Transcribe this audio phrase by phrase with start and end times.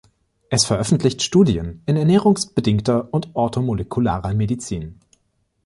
[0.49, 4.99] Es veröffentlicht Studien in ernährungsbedingter und orthomolekularer Medizin.